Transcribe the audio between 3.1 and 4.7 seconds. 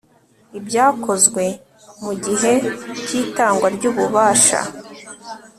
itangwa ry ububasha